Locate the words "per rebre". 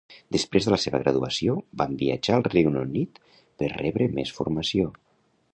3.63-4.13